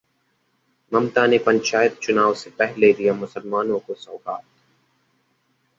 ममता 0.91 1.25
ने 1.27 1.37
पंचायत 1.37 1.99
चुनाव 1.99 2.33
से 2.33 2.49
पहले 2.49 2.91
दिया 2.93 3.13
मुसलमानों 3.13 3.79
को 3.79 3.93
सौगात 3.93 4.43